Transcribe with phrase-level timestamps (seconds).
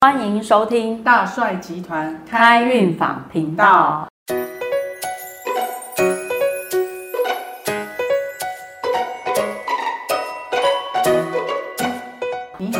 [0.00, 4.08] 欢迎收听大帅集团开运坊频道。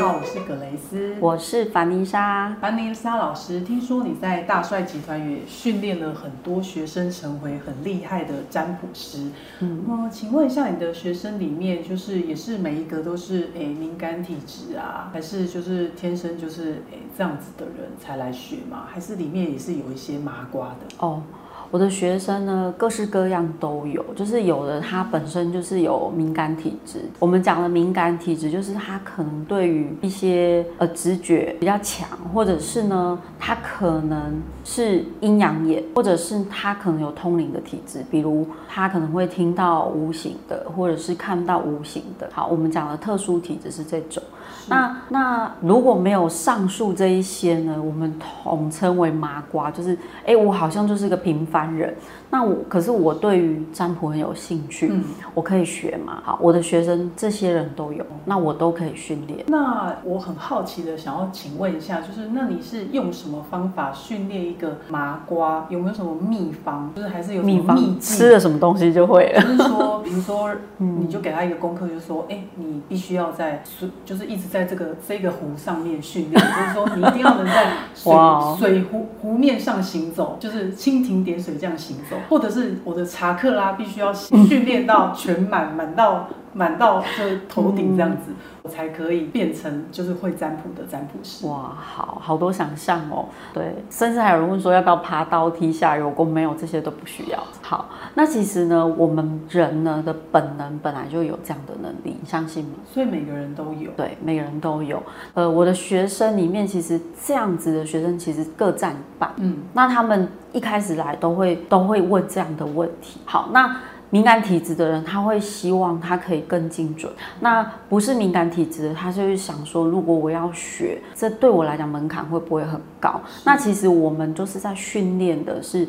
[0.09, 2.57] 好，我是葛雷斯，我是凡妮莎。
[2.62, 9.31] 凡妮莎老师，听说你在大帅集团也训练了很多学生，成为很厉害的占卜师。
[9.61, 18.85] 嗯，呃，请问一下，你的学生里面，就是也是每一个都是诶敏感体质啊，还是就是天生就是诶这样子的人才来学吗？
[18.90, 21.07] 还是里面也是有一些麻瓜的？
[21.07, 21.22] 哦。
[21.71, 27.00] 我的学生呢，各式各样都有，就是有的他本身就是有敏感体质。
[27.18, 42.28] 我们讲的敏感体质，就是他可能对于一些呃直觉比较强，或者是呢，他可能是阴阳眼，或者是他可能有通灵的体质，比如他可能会听到无形的，或者是看到无形的。
[42.33, 44.22] 好，我们讲的特殊体质是这种。
[44.70, 51.95] 那那如果没有上述这一些呢，我们统称为麻瓜，就是哎，我好像就是个平凡人。
[52.31, 55.03] 那我可是我对于占卜很有兴趣，嗯，
[55.34, 56.20] 我可以学嘛？
[56.23, 59.45] 好，我的学生这些人都有，那我都可以训练。
[59.47, 65.67] 那我很好奇的想要请问一下，就是那你是用什么方法训练一个麻瓜？
[65.70, 66.92] 有没有什么秘方？
[66.95, 67.98] 就是还是有秘方？
[67.98, 69.41] 吃了什么东西就会了？
[69.41, 78.12] 就是说，比如说，你就给他一个功课，就是说，哎，你必须要在水，就是一直在这个这个湖上面训练，就是说，你一定要能在水
[78.59, 82.16] 水湖湖面上行走，就是蜻蜓点水这样行走。
[82.28, 86.28] 或者是我的查克拉必须要训练到全满，满到
[86.59, 87.06] 满到就
[87.48, 88.33] 头顶这样子，
[88.64, 91.47] 我才可以变成就是会占卜的占卜师。
[91.47, 93.27] 哇，好好多想象哦。
[93.55, 97.39] 对，甚至还有人问说要不要爬刀梯下油锅，没有这些都不需要。
[97.62, 102.70] 好，那其实呢，我们人呢的本能本来就有这样的能力，你相信吗？
[102.92, 103.92] 所以每个人都有。
[103.97, 105.01] 对，每个人都有。
[105.34, 109.31] 呃，我的学生里面其实这样子的学生其实各占一半。
[109.36, 110.29] 嗯，那他们。
[110.51, 113.20] 一开始来都会都会问这样的问题。
[113.27, 113.77] 好，那
[114.11, 117.13] 敏感体质的人他会希望他可以更精准。
[117.41, 123.20] 那不是敏感体质的，他就是想说，如果我要学，这对我来讲门槛会不会很高？
[123.45, 125.86] 那其实我们就是在训练的是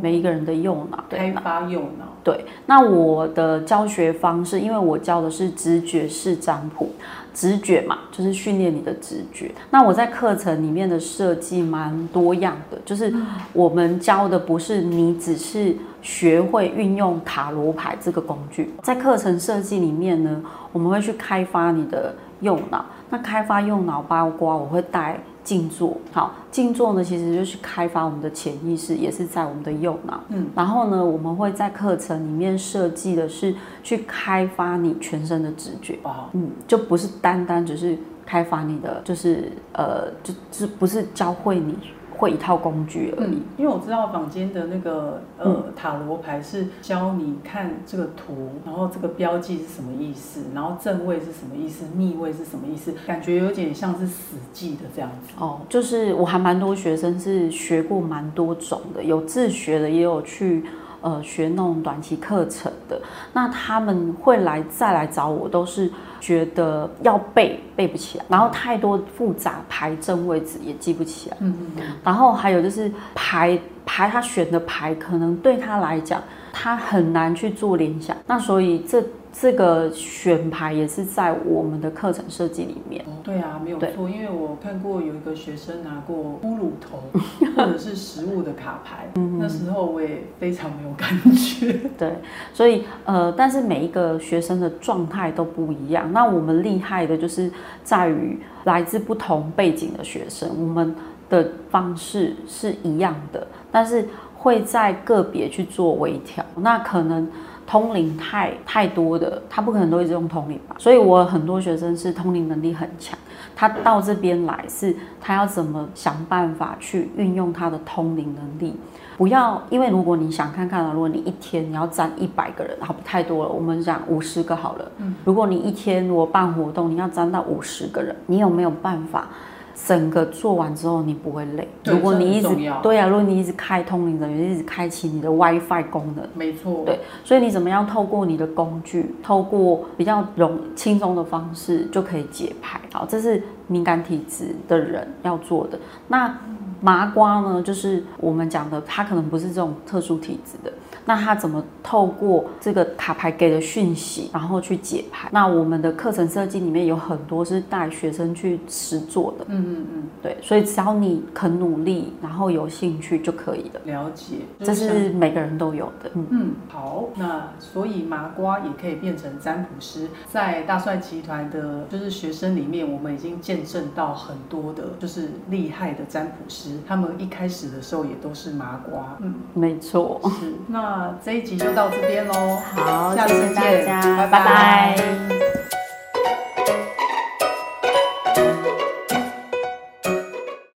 [0.00, 2.06] 每一个人的右脑，开发右脑。
[2.24, 6.90] 对，那我的教学方式，因为我教的是直觉式占卜。
[7.34, 9.50] 直觉嘛，就是训练你的直觉。
[9.70, 13.10] 那我在课程里面的设计蛮多样的，就是
[13.54, 20.42] 我们教的不是你只是学会运用塔罗牌这个工具，在课程设计里面呢，
[20.72, 22.84] 我们会去开发你的右脑。
[23.08, 25.18] 那开发右脑包括我会带。
[25.44, 30.20] 静坐，好，静坐呢，其实就是开发我们的潜意识，也是在我们的右脑。
[30.28, 35.98] 嗯，然后呢，我们会在课程里面设计的是去开发你全身的直觉。
[36.04, 41.76] 哦，嗯，就不是单单只是开发你的，就是呃，就就不是教会你。
[42.22, 55.34] 会一套工具而已，因为我知道坊间的那个呃塔罗牌是教你看这个图，然后这个标记是什么意思，然后正位是什么意思，逆位是什么意思，感觉有点像是死记的这样子。
[55.36, 60.64] 哦，就是我还蛮多学生是学过蛮多种的，有自学的，也有去。
[61.02, 63.00] 呃，学那种短期课程的，
[63.32, 65.90] 那他们会来再来找我，都是
[66.20, 79.02] 觉得要背背不起来，然后太多复杂牌正位置也记不起来，嗯嗯，然后还有就是牌牌他选的牌，可能对他来讲，他很难去做联想，那所以这。
[79.34, 83.02] 这个选牌也是在我们的课程设计里面。
[83.06, 87.02] 哦，对啊，没有错，因为我看过有一个学生拿过骷髅头
[87.56, 89.08] 或者是食物的卡牌，
[89.38, 91.72] 那时候我也非常没有感觉。
[91.96, 92.12] 对，
[92.52, 96.12] 所以呃，但是每一个学生的状态都不一样。
[96.12, 97.50] 那我们厉害的就是
[97.82, 100.94] 在于来自不同背景的学生，我们
[101.30, 104.06] 的方式是一样的，但是
[104.42, 106.44] 会在个别去做微调。
[106.56, 107.26] 那可能。
[107.64, 110.74] 通灵太太多的，他不可能都一直用通灵吧？
[110.78, 113.16] 所以我很多学生是通灵能力很强，
[113.54, 118.74] 他到这边来是，他要怎么想办法去运用他的通灵能力？
[119.16, 124.92] 不要，因为如果你想看看啊，如果你一天你要占一百个人，好不太多了，我们讲五十个好了。
[124.98, 129.28] 嗯，如果你一天我办活动，你要占到五十个人，你有没有办法？
[129.74, 131.68] 整个做完之后，你不会累。
[131.84, 132.48] 如果你一直
[132.82, 136.82] 对啊，如果你一直开通灵人员，一直开启你的 WiFi 功能，没错。
[136.84, 142.80] 对，所以你怎么样透过你的工具，透过比较容轻松的方式就可以解牌。
[142.92, 145.78] 好，这是敏感体质的人要做的。
[146.08, 146.36] 那
[146.80, 150.72] 麻瓜呢，就是我们讲的，他可能不是这种特殊体质的。
[151.04, 155.28] 那他怎么透过这个卡牌给的讯息，然后去解牌？
[155.32, 159.44] 那我们的课程设计里面有很多是带学生去实做的。
[159.48, 163.80] 嗯嗯嗯，对，所以只要你肯努力，然后有兴趣就可以了。
[163.84, 166.10] 了解，这是每个人都有的。
[166.14, 179.16] 嗯嗯，好，那所以麻瓜也可以变成占卜师，在大帅集团的就是学生里面，我们已经见证到很多的，就是厉害的占卜师，他们一开始的时候也都是麻瓜。
[179.20, 180.20] 嗯，没错。
[180.40, 180.81] 是，那
[181.24, 182.60] 这一集就到这边喽。
[182.74, 185.41] 好，谢谢大家，拜拜。